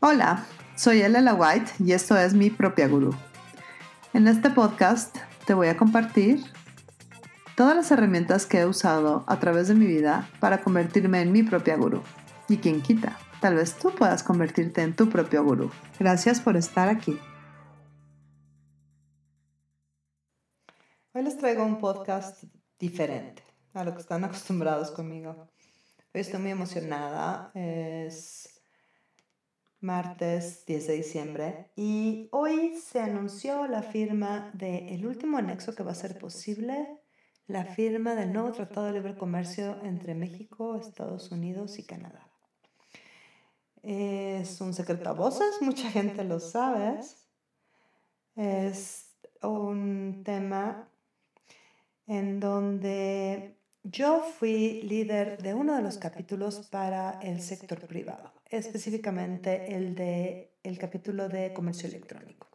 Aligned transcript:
Hola, 0.00 0.46
soy 0.76 1.02
Elela 1.02 1.34
White 1.34 1.72
y 1.80 1.90
esto 1.90 2.16
es 2.16 2.32
mi 2.32 2.50
propia 2.50 2.86
gurú. 2.86 3.12
En 4.12 4.28
este 4.28 4.48
podcast 4.48 5.16
te 5.44 5.54
voy 5.54 5.66
a 5.66 5.76
compartir 5.76 6.44
todas 7.56 7.74
las 7.74 7.90
herramientas 7.90 8.46
que 8.46 8.60
he 8.60 8.64
usado 8.66 9.24
a 9.26 9.40
través 9.40 9.66
de 9.66 9.74
mi 9.74 9.86
vida 9.86 10.30
para 10.38 10.60
convertirme 10.60 11.20
en 11.20 11.32
mi 11.32 11.42
propia 11.42 11.76
gurú. 11.76 12.00
Y 12.48 12.58
quien 12.58 12.80
quita, 12.80 13.18
tal 13.40 13.56
vez 13.56 13.74
tú 13.74 13.92
puedas 13.92 14.22
convertirte 14.22 14.82
en 14.82 14.94
tu 14.94 15.10
propio 15.10 15.42
gurú. 15.42 15.72
Gracias 15.98 16.40
por 16.40 16.56
estar 16.56 16.88
aquí. 16.88 17.18
Hoy 21.12 21.24
les 21.24 21.36
traigo 21.38 21.64
un 21.64 21.80
podcast 21.80 22.44
diferente 22.78 23.42
a 23.74 23.82
lo 23.82 23.94
que 23.94 24.00
están 24.02 24.22
acostumbrados 24.22 24.92
conmigo. 24.92 25.48
Hoy 26.14 26.20
estoy 26.20 26.38
muy 26.38 26.52
emocionada. 26.52 27.50
Es 27.52 28.57
martes 29.80 30.64
10 30.66 30.86
de 30.86 30.92
diciembre 30.94 31.70
y 31.76 32.28
hoy 32.32 32.74
se 32.76 33.00
anunció 33.00 33.66
la 33.66 33.82
firma 33.82 34.50
del 34.54 35.06
último 35.06 35.38
anexo 35.38 35.74
que 35.74 35.82
va 35.82 35.92
a 35.92 35.94
ser 35.94 36.18
posible, 36.18 36.88
la 37.46 37.64
firma 37.64 38.14
del 38.14 38.32
nuevo 38.32 38.52
Tratado 38.52 38.86
de 38.86 38.94
Libre 38.94 39.16
Comercio 39.16 39.78
entre 39.82 40.14
México, 40.14 40.76
Estados 40.76 41.30
Unidos 41.30 41.78
y 41.78 41.84
Canadá. 41.84 42.28
Es 43.82 44.60
un 44.60 44.74
secreto 44.74 45.08
a 45.10 45.12
voces, 45.12 45.62
mucha 45.62 45.90
gente 45.90 46.24
lo 46.24 46.40
sabe. 46.40 47.00
Es 48.34 49.14
un 49.42 50.22
tema 50.24 50.88
en 52.06 52.40
donde 52.40 53.56
yo 53.82 54.22
fui 54.22 54.82
líder 54.82 55.40
de 55.42 55.54
uno 55.54 55.76
de 55.76 55.82
los 55.82 55.98
capítulos 55.98 56.68
para 56.70 57.20
el 57.20 57.40
sector 57.40 57.86
privado, 57.86 58.32
específicamente 58.50 59.74
el 59.74 59.94
de 59.94 60.54
el 60.62 60.78
capítulo 60.78 61.28
de 61.28 61.52
comercio 61.52 61.88
electrónico. 61.88 62.48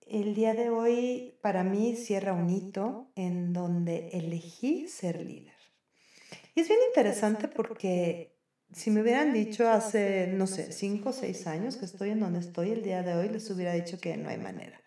El 0.00 0.34
día 0.34 0.54
de 0.54 0.70
hoy 0.70 1.38
para 1.42 1.64
mí 1.64 1.94
cierra 1.94 2.32
un 2.32 2.48
hito 2.48 3.12
en 3.14 3.52
donde 3.52 4.08
elegí 4.12 4.88
ser 4.88 5.20
líder. 5.20 5.54
Y 6.54 6.60
es 6.60 6.68
bien 6.68 6.80
interesante 6.88 7.46
porque 7.46 8.38
si 8.72 8.90
me 8.90 9.02
hubieran 9.02 9.32
dicho 9.32 9.68
hace, 9.68 10.28
no 10.28 10.46
sé, 10.46 10.72
cinco 10.72 11.10
o 11.10 11.12
seis 11.12 11.46
años 11.46 11.76
que 11.76 11.84
estoy 11.84 12.10
en 12.10 12.20
donde 12.20 12.40
estoy 12.40 12.70
el 12.70 12.82
día 12.82 13.02
de 13.02 13.14
hoy, 13.14 13.28
les 13.28 13.50
hubiera 13.50 13.74
dicho 13.74 13.98
que 14.00 14.16
no 14.16 14.30
hay 14.30 14.38
manera. 14.38 14.80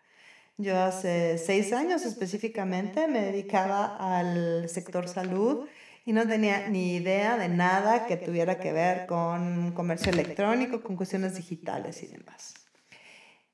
Yo 0.58 0.78
hace 0.80 1.38
seis 1.38 1.72
años 1.72 2.04
específicamente 2.04 3.08
me 3.08 3.22
dedicaba 3.22 3.96
al 4.20 4.70
sector 4.70 5.08
salud 5.08 5.68
y 6.06 6.14
no 6.14 6.28
tenía 6.28 6.68
ni 6.70 6.96
idea 6.96 7.38
de 7.38 7.50
nada 7.50 8.06
que 8.08 8.18
tuviera 8.18 8.60
que 8.60 8.74
ver 8.74 9.06
con 9.06 9.72
comercio 9.74 10.12
electrónico, 10.12 10.82
con 10.82 10.96
cuestiones 10.96 11.36
digitales 11.36 12.02
y 12.04 12.08
demás. 12.08 12.54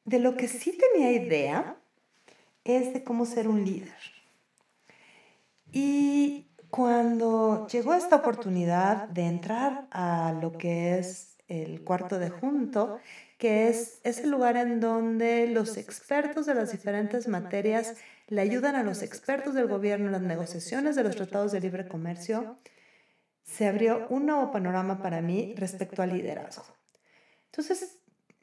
De 0.05 0.19
lo 0.19 0.37
que 0.37 0.47
sí 0.47 0.77
tenía 0.77 1.11
idea 1.11 1.75
es 2.63 2.93
de 2.93 3.03
cómo 3.03 3.25
ser 3.25 3.47
un 3.47 3.65
líder. 3.65 3.97
Y 5.71 6.47
cuando 6.69 7.67
llegó 7.67 7.93
esta 7.93 8.17
oportunidad 8.17 9.07
de 9.09 9.25
entrar 9.25 9.87
a 9.91 10.33
lo 10.41 10.57
que 10.57 10.97
es 10.97 11.37
el 11.47 11.83
cuarto 11.83 12.19
de 12.19 12.29
junto, 12.29 12.99
que 13.37 13.69
es 13.69 13.99
ese 14.03 14.27
lugar 14.27 14.57
en 14.57 14.79
donde 14.79 15.47
los 15.47 15.77
expertos 15.77 16.45
de 16.45 16.55
las 16.55 16.71
diferentes 16.71 17.27
materias 17.27 17.95
le 18.27 18.41
ayudan 18.41 18.75
a 18.75 18.83
los 18.83 19.01
expertos 19.01 19.53
del 19.53 19.67
gobierno 19.67 20.07
en 20.07 20.11
las 20.11 20.21
negociaciones 20.21 20.95
de 20.95 21.03
los 21.03 21.15
tratados 21.15 21.51
de 21.51 21.61
libre 21.61 21.87
comercio, 21.87 22.57
se 23.43 23.67
abrió 23.67 24.05
un 24.09 24.25
nuevo 24.25 24.51
panorama 24.51 25.01
para 25.01 25.21
mí 25.21 25.53
respecto 25.57 26.01
al 26.01 26.09
liderazgo. 26.09 26.65
Entonces, 27.45 27.99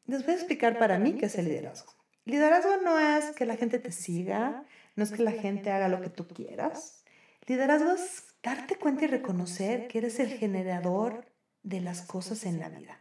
les 0.06 0.24
voy 0.24 0.32
a 0.32 0.36
explicar 0.36 0.78
para 0.78 0.98
mí 0.98 1.14
qué 1.14 1.26
es 1.26 1.36
el 1.36 1.44
liderazgo. 1.44 1.92
Liderazgo 2.24 2.78
no 2.82 2.98
es 2.98 3.36
que 3.36 3.44
la 3.44 3.56
gente 3.56 3.78
te 3.78 3.92
siga, 3.92 4.64
no 4.96 5.04
es 5.04 5.12
que 5.12 5.22
la 5.22 5.32
gente 5.32 5.70
haga 5.70 5.88
lo 5.88 6.00
que 6.00 6.08
tú 6.08 6.26
quieras. 6.26 7.04
Liderazgo 7.46 7.92
es 7.92 8.24
darte 8.42 8.76
cuenta 8.76 9.04
y 9.04 9.08
reconocer 9.08 9.88
que 9.88 9.98
eres 9.98 10.18
el 10.20 10.28
generador 10.28 11.26
de 11.62 11.80
las 11.80 12.02
cosas 12.02 12.44
en 12.46 12.60
la 12.60 12.70
vida. 12.70 12.98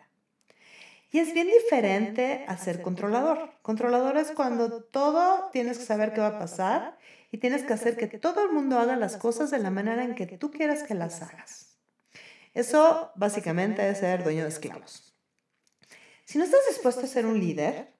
Y 1.13 1.19
es 1.19 1.31
bien 1.31 1.47
diferente 1.47 2.43
a 2.47 2.57
ser 2.57 2.81
controlador. 2.81 3.51
Controlador 3.61 4.17
es 4.17 4.31
cuando 4.31 4.83
todo 4.83 5.51
tienes 5.51 5.77
que 5.77 5.85
saber 5.85 6.11
qué 6.11 6.21
va 6.21 6.29
a 6.29 6.39
pasar 6.39 6.97
y 7.31 7.37
tienes 7.37 7.61
que 7.61 7.73
hacer 7.73 7.95
que 7.95 8.07
todo 8.07 8.43
el 8.43 8.51
mundo 8.51 8.79
haga 8.79 8.95
las 8.95 9.17
cosas 9.17 9.51
de 9.51 9.59
la 9.59 9.69
manera 9.69 10.03
en 10.03 10.15
que 10.15 10.25
tú 10.25 10.49
quieras 10.49 10.81
que 10.81 10.95
las 10.95 11.21
hagas. 11.21 11.77
Eso 12.55 13.11
básicamente 13.13 13.87
es 13.87 13.99
ser 13.99 14.23
dueño 14.23 14.41
de 14.41 14.49
esclavos. 14.49 15.15
Si 16.25 16.39
no 16.39 16.45
estás 16.45 16.61
dispuesto 16.67 17.01
a 17.01 17.07
ser 17.07 17.27
un 17.27 17.39
líder, 17.39 17.93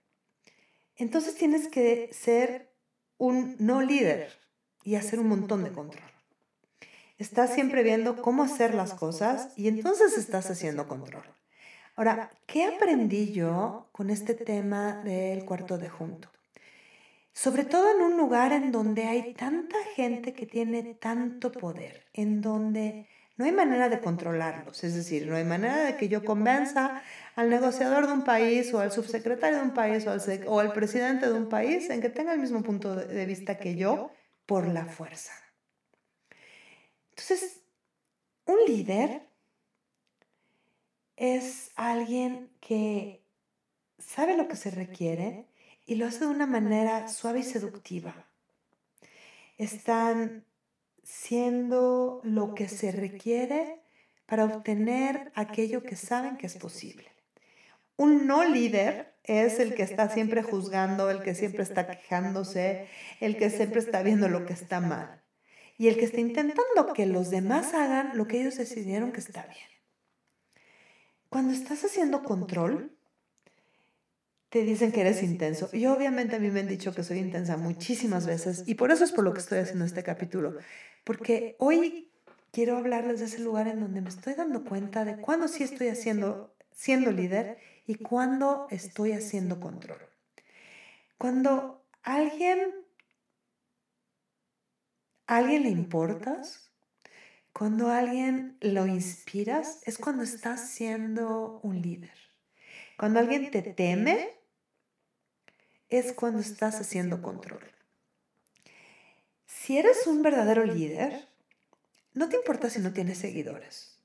entonces 0.96 1.36
tienes 1.36 1.68
que 1.68 2.10
ser 2.14 2.74
un 3.20 3.56
no 3.60 3.82
líder 3.82 4.34
y 4.84 4.96
hacer 4.96 5.20
un 5.20 5.28
montón 5.28 5.64
de 5.64 5.72
control. 5.72 6.12
Estás 7.20 7.54
siempre 7.54 7.84
viendo 7.84 8.24
cómo 8.24 8.42
hacer 8.42 8.74
las 8.74 8.96
cosas 8.96 9.54
y 9.56 9.68
entonces 9.68 10.18
estás 10.18 10.50
haciendo 10.50 10.88
control. 10.88 11.24
Ahora, 11.96 12.32
¿qué 12.48 12.66
aprendí 12.66 13.34
yo 13.34 13.88
con 13.92 14.10
este 14.10 14.34
tema 14.34 15.04
del 15.04 15.46
cuarto 15.46 15.78
de 15.78 15.90
junto? 15.90 16.30
Sobre 17.32 17.66
todo 17.66 17.92
en 17.96 18.02
un 18.02 18.18
lugar 18.18 18.52
en 18.52 18.72
donde 18.72 19.04
hay 19.04 19.34
tanta 19.36 19.78
gente 19.96 20.34
que 20.34 20.48
tiene 20.48 20.96
tanto 20.96 21.52
poder, 21.52 22.06
en 22.14 22.42
donde 22.42 23.08
no 23.38 23.46
hay 23.46 23.52
manera 23.52 23.90
de 23.90 24.00
controlarlos, 24.00 24.84
es 24.84 24.96
decir, 24.96 25.28
no 25.28 25.36
hay 25.36 25.44
manera 25.44 25.86
de 25.86 25.98
que 25.98 26.08
yo 26.08 26.24
convenza 26.24 27.04
al 27.36 27.50
negociador 27.50 28.08
de 28.08 28.14
un 28.14 28.24
país 28.24 28.74
o 28.74 28.80
al 28.80 28.92
subsecretario 28.92 29.58
de 29.58 29.64
un 29.64 29.74
país 29.74 30.06
o 30.08 30.12
al, 30.12 30.22
o 30.48 30.60
al 30.60 30.74
presidente 30.74 31.28
de 31.28 31.34
un 31.34 31.50
país 31.50 31.90
en 31.92 32.02
que 32.02 32.10
tenga 32.10 32.34
el 32.34 32.40
mismo 32.40 32.64
punto 32.64 32.96
de 32.96 33.26
vista 33.26 33.58
que 33.58 33.76
yo 33.76 34.12
por 34.48 34.68
la 34.68 34.86
fuerza. 34.86 35.34
Entonces, 37.12 37.62
un 38.46 38.58
líder 38.68 39.33
es 41.16 41.72
alguien 41.76 42.50
que 42.60 43.24
sabe 44.00 44.36
lo 44.38 44.48
que 44.48 44.56
se 44.56 44.72
requiere 44.72 45.46
y 45.86 45.96
lo 45.96 46.08
hace 46.08 46.20
de 46.20 46.28
una 46.28 46.48
manera 46.48 47.08
suave 47.08 47.40
y 47.40 47.44
seductiva. 47.44 48.28
Están 49.58 50.46
siendo 51.04 52.22
lo 52.24 52.56
que 52.56 52.68
se 52.68 52.92
requiere 52.92 53.82
para 54.26 54.46
obtener 54.46 55.32
aquello 55.36 55.84
que 55.84 55.96
saben 55.96 56.38
que 56.38 56.48
es 56.48 56.56
posible. 56.58 57.12
Un 57.98 58.26
no 58.26 58.44
líder 58.44 59.14
es 59.24 59.60
el 59.60 59.76
que 59.76 59.84
está 59.84 60.10
siempre 60.10 60.42
juzgando, 60.42 61.10
el 61.10 61.22
que 61.22 61.36
siempre 61.36 61.64
está 61.64 61.88
quejándose, 61.88 62.88
el 63.20 63.38
que 63.38 63.50
siempre 63.50 63.80
está 63.80 64.02
viendo 64.02 64.28
lo 64.28 64.46
que 64.46 64.54
está 64.54 64.80
mal 64.80 65.22
y 65.78 65.88
el 65.88 65.98
que 65.98 66.06
está 66.06 66.20
intentando 66.20 66.94
que 66.94 67.06
los 67.06 67.30
demás 67.30 67.74
hagan 67.74 68.18
lo 68.18 68.28
que 68.28 68.42
ellos 68.42 68.58
decidieron 68.58 69.12
que 69.12 69.20
está 69.20 69.44
bien. 69.44 69.73
Cuando 71.34 71.52
estás 71.52 71.84
haciendo 71.84 72.22
control, 72.22 72.96
te 74.50 74.62
dicen 74.62 74.92
que 74.92 75.02
eres 75.02 75.24
intenso. 75.24 75.68
Y 75.74 75.88
obviamente 75.88 76.36
a 76.36 76.40
mí 76.40 76.52
me 76.52 76.60
han 76.60 76.68
dicho 76.68 76.94
que 76.94 77.02
soy 77.02 77.18
intensa 77.18 77.58
muchísimas 77.58 78.28
veces 78.28 78.66
y 78.68 78.76
por 78.76 78.92
eso 78.92 79.04
es 79.04 79.12
por 79.12 79.24
lo 79.24 79.34
que 79.34 79.40
estoy 79.40 79.58
haciendo 79.58 79.84
este 79.84 80.04
capítulo. 80.04 80.60
Porque 81.04 81.56
hoy 81.58 82.12
quiero 82.52 82.78
hablarles 82.78 83.20
de 83.20 83.26
ese 83.26 83.40
lugar 83.40 83.68
en 83.68 83.80
donde 83.80 84.02
me 84.02 84.10
estoy 84.10 84.36
dando 84.36 84.64
cuenta 84.64 85.06
de 85.06 85.18
cuándo 85.18 85.48
sí 85.48 85.64
estoy 85.64 85.88
haciendo, 85.88 86.54
siendo 86.72 87.12
líder 87.12 87.58
y 87.88 87.96
cuándo 87.96 88.68
estoy 88.70 89.14
haciendo 89.14 89.60
control. 89.60 90.02
Cuando 91.18 91.84
alguien, 92.04 92.76
a 95.26 95.38
alguien 95.38 95.64
le 95.64 95.70
importas, 95.70 96.73
cuando 97.64 97.92
alguien 97.92 98.58
lo 98.60 98.88
inspiras 98.88 99.80
es 99.86 99.98
cuando 99.98 100.22
estás 100.22 100.70
siendo 100.72 101.62
un 101.64 101.82
líder. 101.82 102.12
Cuando 102.98 103.20
alguien 103.20 103.52
te 103.52 103.62
teme 103.62 104.32
es 105.88 106.12
cuando 106.12 106.42
estás 106.42 106.82
haciendo 106.82 107.22
control. 107.22 107.64
Si 109.46 109.78
eres 109.78 110.08
un 110.08 110.22
verdadero 110.22 110.66
líder, 110.66 111.30
no 112.14 112.28
te 112.28 112.36
importa 112.36 112.70
si 112.70 112.82
no 112.82 112.92
tienes 112.92 113.20
seguidores. 113.20 113.98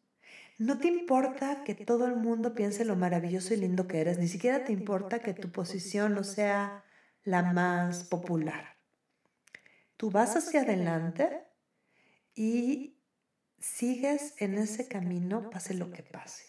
No 0.59 0.79
te 0.79 0.87
importa 0.87 1.65
que 1.65 1.75
todo 1.75 2.07
el 2.07 2.15
mundo 2.15 2.55
piense 2.55 2.85
lo 2.85 2.95
maravilloso 2.95 3.55
y 3.55 3.57
lindo 3.57 3.89
que 3.89 4.01
eres. 4.01 4.19
Ni 4.19 4.29
siquiera 4.29 4.63
te 4.63 4.73
importa 4.73 5.19
que 5.19 5.35
tu 5.35 5.51
posición 5.51 6.15
no 6.15 6.23
sea 6.23 6.85
la 7.25 7.43
más 7.43 8.05
popular. 8.05 8.77
Tú 9.97 10.13
vas 10.13 10.37
hacia 10.37 10.61
adelante 10.61 11.43
y 12.37 12.95
sigues 13.61 14.35
en 14.39 14.59
ese 14.59 14.89
camino, 14.89 15.51
pase 15.51 15.75
lo 15.75 15.91
que 15.91 16.03
pase. 16.03 16.45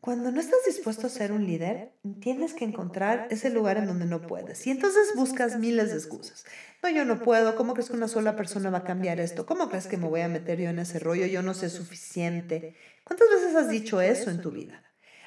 cuando 0.00 0.32
no 0.32 0.40
estás 0.40 0.58
dispuesto 0.66 1.06
a 1.06 1.10
ser 1.10 1.30
un 1.30 1.46
líder, 1.46 1.94
tienes 2.20 2.54
que 2.54 2.64
encontrar 2.64 3.28
ese 3.30 3.50
lugar 3.50 3.76
en 3.76 3.86
donde 3.86 4.04
no 4.04 4.26
puedes. 4.26 4.66
Y 4.66 4.70
entonces 4.72 5.12
buscas 5.14 5.58
miles 5.60 5.90
de 5.90 5.96
excusas. 5.96 6.44
No, 6.82 6.88
yo 6.90 7.04
no 7.04 7.22
puedo. 7.22 7.54
¿Cómo 7.54 7.72
crees 7.74 7.88
que 7.88 7.96
una 7.96 8.08
sola 8.08 8.34
persona 8.34 8.70
va 8.70 8.78
a 8.78 8.84
cambiar 8.84 9.20
esto? 9.20 9.46
¿Cómo 9.46 9.68
crees 9.68 9.86
que 9.86 9.96
me 9.98 10.08
voy 10.08 10.22
a 10.22 10.28
meter 10.28 10.58
yo 10.60 10.70
en 10.70 10.80
ese 10.80 10.98
rollo? 10.98 11.26
Yo 11.26 11.42
no 11.42 11.54
sé 11.54 11.70
suficiente. 11.70 12.74
¿Cuántas 13.04 13.28
veces 13.30 13.54
has 13.54 13.68
dicho 13.68 14.00
eso 14.00 14.30
en 14.30 14.40
tu 14.40 14.50
vida? 14.50 14.82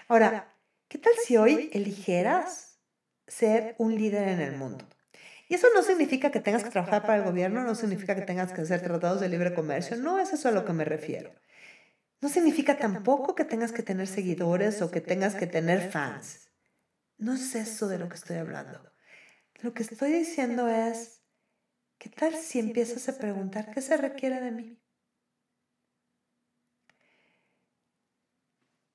Ahora, 0.10 0.54
¿qué 0.90 0.98
tal 0.98 1.14
si 1.26 1.38
hoy 1.38 1.70
eligieras 1.72 2.80
ser 3.28 3.76
un 3.78 3.96
líder 3.96 4.28
en 4.28 4.42
el 4.42 4.58
mundo? 4.58 4.86
Y 5.48 5.56
eso 5.56 5.68
no 5.76 5.84
significa 5.84 6.32
que 6.32 6.40
tengas 6.40 6.64
que 6.64 6.72
trabajar 6.72 7.04
para 7.04 7.18
el 7.18 7.24
gobierno, 7.24 7.64
no 7.64 7.76
significa 7.76 8.16
que 8.16 8.22
tengas 8.22 8.52
que 8.52 8.62
hacer 8.62 8.82
tratados 8.82 9.22
de 9.22 9.30
libre 9.30 9.54
comercio, 9.54 9.96
no 9.98 10.18
es 10.20 10.34
eso 10.34 10.50
a 10.50 10.52
lo 10.52 10.66
que 10.66 10.74
me 10.74 10.86
refiero. 10.86 11.34
No 12.22 12.30
significa 12.30 12.78
tampoco 12.78 13.36
que 13.36 13.46
tengas 13.46 13.72
que 13.72 13.84
tener 13.84 14.08
seguidores 14.08 14.82
o 14.82 14.90
que 14.90 15.02
tengas 15.02 15.36
que 15.36 15.46
tener 15.46 15.92
fans. 15.92 16.50
No 17.18 17.34
es 17.34 17.54
eso 17.54 17.88
de 17.88 18.00
lo 18.00 18.10
que 18.10 18.16
estoy 18.16 18.38
hablando. 18.38 18.82
Lo 19.62 19.74
que 19.74 19.84
estoy 19.84 20.12
diciendo 20.12 20.68
es, 20.68 21.22
¿qué 22.00 22.10
tal 22.10 22.34
si 22.36 22.60
empiezas 22.60 23.08
a 23.10 23.18
preguntar 23.18 23.72
qué 23.72 23.82
se 23.82 23.98
requiere 23.98 24.42
de 24.42 24.52
mí? 24.52 24.82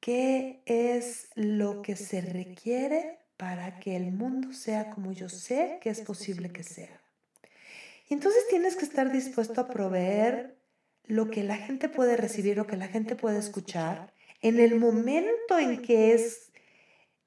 ¿Qué 0.00 0.62
es 0.66 1.28
lo 1.34 1.82
que 1.82 1.94
se 1.94 2.20
requiere 2.22 3.19
para 3.40 3.80
que 3.80 3.96
el 3.96 4.12
mundo 4.12 4.52
sea 4.52 4.90
como 4.90 5.12
yo 5.12 5.30
sé 5.30 5.78
que 5.80 5.88
es 5.88 6.02
posible 6.02 6.50
que 6.50 6.62
sea? 6.62 7.00
Y 8.06 8.12
entonces 8.12 8.46
tienes 8.50 8.76
que 8.76 8.84
estar 8.84 9.10
dispuesto 9.10 9.62
a 9.62 9.68
proveer 9.68 10.58
lo 11.06 11.30
que 11.30 11.42
la 11.42 11.56
gente 11.56 11.88
puede 11.88 12.18
recibir, 12.18 12.58
lo 12.58 12.66
que 12.66 12.76
la 12.76 12.88
gente 12.88 13.16
puede 13.16 13.38
escuchar, 13.38 14.12
en 14.42 14.60
el 14.60 14.78
momento 14.78 15.58
en 15.58 15.80
que 15.80 16.12
es 16.12 16.52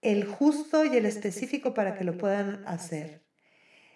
el 0.04 0.26
justo 0.26 0.86
y 0.86 0.96
el 0.96 1.08
específico 1.08 1.74
para 1.74 1.96
que 1.96 2.04
lo 2.04 2.16
puedan 2.16 2.64
hacer. 2.68 3.24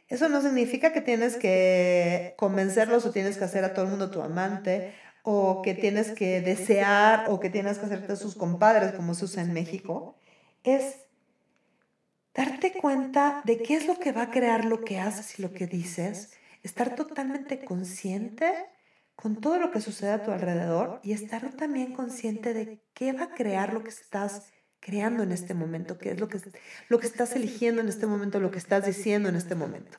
Eso 0.08 0.28
no 0.28 0.42
significa 0.42 0.94
que 0.94 1.02
tienes 1.02 1.36
que 1.36 2.34
convencerlos 2.38 3.06
o 3.06 3.12
tienes 3.12 3.38
que 3.38 3.44
hacer 3.44 3.64
a 3.64 3.76
todo 3.76 3.86
el 3.86 3.92
mundo 3.92 4.10
tu 4.10 4.24
amante 4.24 4.96
o 5.22 5.62
que 5.62 5.76
tienes 5.76 6.12
que 6.12 6.42
desear 6.42 7.26
o 7.28 7.40
que 7.40 7.52
tienes 7.52 7.78
que 7.78 7.86
hacerte 7.86 8.16
sus 8.16 8.34
compadres 8.34 8.94
como 8.94 9.14
se 9.14 9.26
usa 9.26 9.44
en 9.44 9.54
México. 9.54 10.18
Es 10.64 11.07
darte 12.38 12.72
cuenta 12.72 13.42
de 13.46 13.58
qué 13.58 13.76
es 13.76 13.88
lo 13.88 13.98
que 14.00 14.12
va 14.12 14.22
a 14.24 14.32
crear 14.32 14.64
lo 14.64 14.86
que 14.86 15.00
haces 15.00 15.40
y 15.40 15.42
lo 15.42 15.52
que 15.52 15.66
dices, 15.66 16.32
estar 16.62 16.96
totalmente 16.96 17.66
consciente 17.66 18.54
con 19.16 19.42
todo 19.42 19.58
lo 19.58 19.72
que 19.72 19.82
sucede 19.82 20.12
a 20.12 20.24
tu 20.24 20.32
alrededor 20.32 21.00
y 21.04 21.14
estar 21.14 21.52
también 21.54 21.94
consciente 21.94 22.54
de 22.54 22.80
qué 22.94 23.12
va 23.12 23.24
a 23.24 23.34
crear 23.34 23.74
lo 23.74 23.84
que 23.84 23.90
estás 23.90 24.54
creando 24.80 25.24
en 25.24 25.32
este 25.32 25.56
momento, 25.56 25.98
qué 25.98 26.12
es 26.12 26.20
lo 26.20 26.28
que, 26.28 26.40
lo 26.88 27.00
que 27.00 27.08
estás 27.08 27.36
eligiendo 27.36 27.82
en 27.82 27.90
este 27.90 28.06
momento, 28.06 28.40
lo 28.40 28.52
que 28.52 28.60
estás 28.60 28.86
diciendo 28.86 29.28
en 29.30 29.36
este 29.36 29.56
momento. 29.56 29.98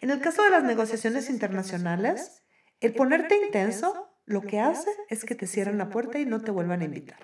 En 0.00 0.08
el 0.08 0.20
caso 0.20 0.42
de 0.42 0.50
las 0.50 0.64
negociaciones 0.64 1.28
internacionales, 1.28 2.42
el 2.80 2.94
ponerte 2.94 3.36
intenso 3.36 4.08
lo 4.24 4.40
que 4.40 4.60
hace 4.60 4.88
es 5.10 5.26
que 5.26 5.34
te 5.34 5.46
cierren 5.46 5.76
la 5.76 5.90
puerta 5.90 6.18
y 6.18 6.24
no 6.24 6.40
te 6.40 6.50
vuelvan 6.50 6.80
a 6.80 6.86
invitar. 6.86 7.18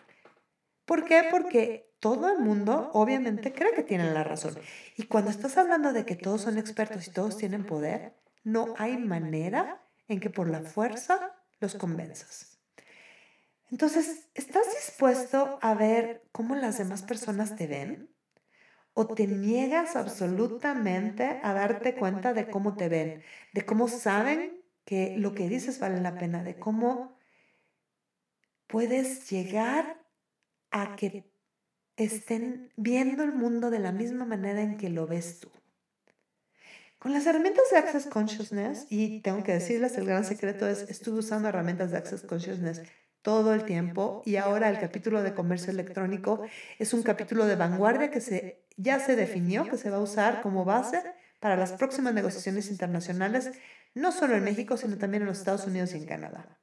¿Por 0.92 1.06
qué? 1.06 1.24
Porque 1.30 1.90
todo 2.00 2.30
el 2.30 2.40
mundo 2.40 2.90
obviamente 2.92 3.54
cree 3.54 3.72
que 3.72 3.82
tienen 3.82 4.12
la 4.12 4.24
razón. 4.24 4.58
Y 4.94 5.04
cuando 5.04 5.30
estás 5.30 5.56
hablando 5.56 5.94
de 5.94 6.04
que 6.04 6.16
todos 6.16 6.42
son 6.42 6.58
expertos 6.58 7.08
y 7.08 7.10
todos 7.10 7.38
tienen 7.38 7.64
poder, 7.64 8.14
no 8.44 8.74
hay 8.76 8.98
manera 8.98 9.82
en 10.06 10.20
que 10.20 10.28
por 10.28 10.50
la 10.50 10.60
fuerza 10.60 11.34
los 11.60 11.76
convenzas. 11.76 12.58
Entonces, 13.70 14.28
¿estás 14.34 14.66
dispuesto 14.66 15.58
a 15.62 15.72
ver 15.72 16.28
cómo 16.30 16.56
las 16.56 16.76
demás 16.76 17.02
personas 17.02 17.56
te 17.56 17.66
ven? 17.66 18.14
¿O 18.92 19.06
te 19.06 19.26
niegas 19.26 19.96
absolutamente 19.96 21.40
a 21.42 21.54
darte 21.54 21.94
cuenta 21.94 22.34
de 22.34 22.50
cómo 22.50 22.76
te 22.76 22.90
ven, 22.90 23.22
de 23.54 23.64
cómo 23.64 23.88
saben 23.88 24.62
que 24.84 25.16
lo 25.16 25.32
que 25.32 25.48
dices 25.48 25.78
vale 25.78 26.02
la 26.02 26.18
pena, 26.18 26.44
de 26.44 26.58
cómo 26.58 27.16
puedes 28.66 29.30
llegar 29.30 30.01
a 30.72 30.96
que 30.96 31.30
estén 31.96 32.72
viendo 32.76 33.22
el 33.22 33.32
mundo 33.32 33.70
de 33.70 33.78
la 33.78 33.92
misma 33.92 34.24
manera 34.24 34.62
en 34.62 34.76
que 34.76 34.88
lo 34.88 35.06
ves 35.06 35.40
tú? 35.40 35.50
Con 36.98 37.12
las 37.12 37.26
herramientas 37.26 37.64
de 37.70 37.78
Access 37.78 38.06
Consciousness, 38.06 38.86
y 38.88 39.20
tengo 39.20 39.42
que 39.42 39.52
decirles, 39.52 39.98
el 39.98 40.06
gran 40.06 40.24
secreto 40.24 40.68
es, 40.68 40.82
estuve 40.88 41.18
usando 41.18 41.48
herramientas 41.48 41.90
de 41.90 41.98
Access 41.98 42.22
Consciousness 42.22 42.82
todo 43.22 43.54
el 43.54 43.64
tiempo 43.64 44.22
y 44.24 44.36
ahora 44.36 44.68
el 44.68 44.78
capítulo 44.78 45.22
de 45.22 45.34
comercio 45.34 45.72
electrónico 45.72 46.44
es 46.78 46.92
un 46.92 47.02
capítulo 47.02 47.46
de 47.46 47.56
vanguardia 47.56 48.10
que 48.10 48.20
se, 48.20 48.64
ya 48.76 48.98
se 48.98 49.16
definió, 49.16 49.68
que 49.68 49.78
se 49.78 49.90
va 49.90 49.96
a 49.96 50.00
usar 50.00 50.42
como 50.42 50.64
base 50.64 51.02
para 51.40 51.56
las 51.56 51.72
próximas 51.72 52.14
negociaciones 52.14 52.70
internacionales, 52.70 53.50
no 53.94 54.12
solo 54.12 54.36
en 54.36 54.44
México, 54.44 54.76
sino 54.76 54.96
también 54.96 55.22
en 55.22 55.28
los 55.28 55.38
Estados 55.38 55.66
Unidos 55.66 55.94
y 55.94 55.98
en 55.98 56.06
Canadá. 56.06 56.60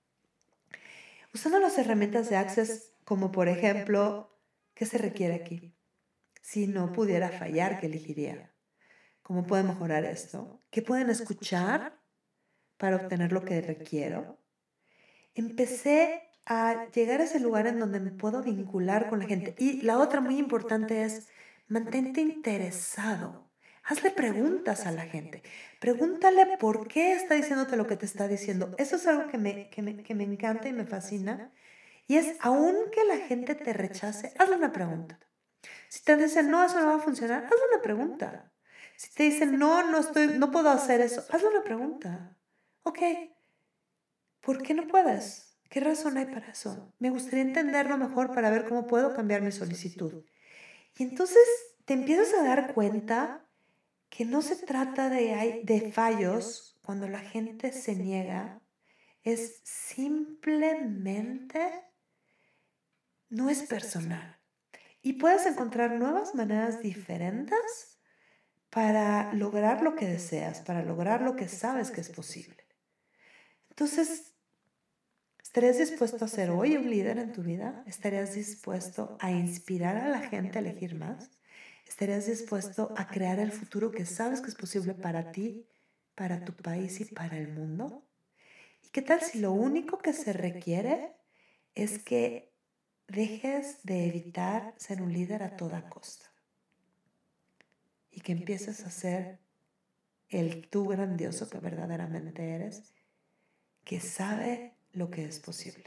Usando 1.33 1.59
las 1.59 1.77
herramientas 1.77 2.29
de 2.29 2.37
Access 2.37 2.93
como 3.09 3.31
por 3.31 3.47
ejemplo, 3.47 4.39
¿qué 4.75 4.85
se 4.85 4.99
requiere 4.99 5.33
aquí? 5.33 5.75
Si 6.43 6.67
no 6.67 6.93
pudiera 6.93 7.31
fallar, 7.31 7.79
¿qué 7.79 7.87
elegiría? 7.87 8.53
¿Cómo 9.23 9.47
puedo 9.47 9.63
mejorar 9.63 10.05
esto? 10.05 10.61
¿Qué 10.69 10.83
pueden 10.83 11.09
escuchar 11.09 11.99
para 12.77 12.97
obtener 12.97 13.31
lo 13.31 13.43
que 13.43 13.61
requiero? 13.61 14.37
Empecé 15.33 16.21
a 16.45 16.87
llegar 16.91 17.19
a 17.19 17.23
ese 17.23 17.39
lugar 17.39 17.65
en 17.65 17.79
donde 17.79 17.99
me 17.99 18.11
puedo 18.11 18.43
vincular 18.43 19.09
con 19.09 19.17
la 19.17 19.25
gente. 19.25 19.55
Y 19.57 19.81
la 19.81 19.97
otra 19.97 20.21
muy 20.21 20.37
importante 20.37 21.01
es, 21.01 21.29
mantente 21.67 22.21
interesado. 22.21 23.49
Hazle 23.83 24.11
preguntas 24.11 24.85
a 24.85 24.91
la 24.91 25.07
gente. 25.07 25.41
Pregúntale 25.79 26.57
por 26.59 26.87
qué 26.87 27.13
está 27.13 27.33
diciéndote 27.33 27.75
lo 27.75 27.87
que 27.87 27.97
te 27.97 28.05
está 28.05 28.27
diciendo. 28.27 28.75
Eso 28.77 28.97
es 28.97 29.07
algo 29.07 29.31
que 29.31 29.39
me, 29.39 29.71
que 29.71 29.81
me, 29.81 30.03
que 30.03 30.13
me 30.13 30.25
encanta 30.25 30.69
y 30.69 30.73
me 30.73 30.85
fascina. 30.85 31.51
Y 32.09 32.17
es, 32.17 32.35
aunque 32.39 33.05
la 33.05 33.17
gente 33.17 33.53
te 33.53 33.71
rechace, 33.71 34.33
hazle 34.39 34.55
una 34.55 34.71
pregunta. 34.71 35.19
Si 35.89 36.03
te 36.03 36.17
dicen, 36.17 36.49
no, 36.49 36.65
eso 36.65 36.79
no 36.79 36.87
va 36.87 36.95
a 36.95 36.99
funcionar, 36.99 37.45
hazle 37.45 37.59
una 37.71 37.83
pregunta. 37.83 38.51
Si 38.97 39.13
te 39.13 39.21
dicen, 39.25 39.59
no, 39.59 39.87
no, 39.91 39.99
estoy, 39.99 40.39
no 40.39 40.49
puedo 40.49 40.71
hacer 40.71 41.01
eso, 41.01 41.23
hazle 41.29 41.49
una 41.49 41.61
pregunta. 41.63 42.35
Ok, 42.81 42.97
¿por 44.41 44.63
qué 44.63 44.73
no 44.73 44.87
puedes? 44.87 45.55
¿Qué 45.69 45.81
razón 45.81 46.17
hay 46.17 46.25
para 46.25 46.49
eso? 46.49 46.91
Me 46.97 47.11
gustaría 47.11 47.43
entenderlo 47.43 47.95
mejor 47.95 48.33
para 48.33 48.49
ver 48.49 48.67
cómo 48.67 48.87
puedo 48.87 49.13
cambiar 49.13 49.43
mi 49.43 49.51
solicitud. 49.51 50.25
Y 50.97 51.03
entonces 51.03 51.47
te 51.85 51.93
empiezas 51.93 52.33
a 52.33 52.43
dar 52.43 52.73
cuenta 52.73 53.45
que 54.09 54.25
no 54.25 54.41
se 54.41 54.55
trata 54.55 55.09
de, 55.09 55.61
de 55.63 55.91
fallos 55.91 56.79
cuando 56.81 57.07
la 57.07 57.19
gente 57.19 57.71
se 57.71 57.95
niega, 57.95 58.63
es 59.21 59.61
simplemente, 59.63 61.61
no 63.29 63.49
es 63.49 63.63
personal. 63.63 64.37
Y 65.01 65.13
puedes 65.13 65.45
encontrar 65.45 65.91
nuevas 65.91 66.35
maneras 66.35 66.81
diferentes 66.81 67.97
para 68.69 69.33
lograr 69.33 69.81
lo 69.81 69.95
que 69.95 70.05
deseas, 70.05 70.61
para 70.61 70.83
lograr 70.83 71.21
lo 71.21 71.35
que 71.35 71.47
sabes 71.47 71.91
que 71.91 72.01
es 72.01 72.09
posible. 72.09 72.63
Entonces, 73.69 74.33
¿estarías 75.41 75.77
dispuesto 75.77 76.25
a 76.25 76.27
ser 76.27 76.49
hoy 76.49 76.75
un 76.75 76.89
líder 76.89 77.17
en 77.17 77.31
tu 77.31 77.41
vida? 77.41 77.83
¿Estarías 77.87 78.35
dispuesto 78.35 79.17
a 79.21 79.31
inspirar 79.31 79.95
a 79.97 80.09
la 80.09 80.19
gente 80.19 80.57
a 80.57 80.61
elegir 80.61 80.95
más? 80.95 81.31
¿Estarías 81.87 82.27
dispuesto 82.27 82.93
a 82.97 83.07
crear 83.07 83.39
el 83.39 83.51
futuro 83.51 83.89
que 83.89 84.05
sabes 84.05 84.41
que 84.41 84.49
es 84.49 84.55
posible 84.55 84.93
para 84.93 85.31
ti, 85.31 85.65
para 86.13 86.43
tu 86.43 86.53
país 86.53 86.99
y 86.99 87.05
para 87.05 87.37
el 87.37 87.47
mundo? 87.47 88.05
¿Y 88.83 88.89
qué 88.89 89.01
tal 89.01 89.21
si 89.21 89.39
lo 89.39 89.53
único 89.53 89.97
que 89.97 90.13
se 90.13 90.33
requiere 90.33 91.15
es 91.73 92.03
que 92.03 92.48
dejes 93.09 93.83
de 93.83 94.07
evitar 94.07 94.73
ser 94.77 95.01
un 95.01 95.11
líder 95.13 95.43
a 95.43 95.57
toda 95.57 95.89
costa? 95.89 96.29
y 98.11 98.21
que 98.21 98.31
empieces 98.31 98.85
a 98.85 98.91
ser 98.91 99.39
el 100.29 100.67
tú 100.67 100.87
grandioso 100.87 101.49
que 101.49 101.59
verdaderamente 101.59 102.53
eres, 102.53 102.93
que 103.83 103.99
sabe 103.99 104.73
lo 104.91 105.09
que 105.09 105.25
es 105.25 105.39
posible. 105.39 105.85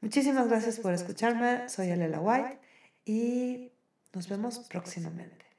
Muchísimas 0.00 0.48
gracias 0.48 0.78
por 0.78 0.92
escucharme. 0.92 1.68
Soy 1.68 1.90
Alela 1.90 2.20
White 2.20 2.58
y 3.04 3.72
nos 4.12 4.28
vemos 4.28 4.58
próximamente. 4.68 5.51